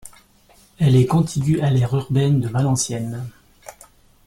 Elle 0.79 0.95
est 0.95 1.05
contiguë 1.05 1.61
à 1.61 1.69
l'aire 1.69 1.93
urbaine 1.93 2.39
de 2.39 2.47
Valenciennes. 2.47 3.23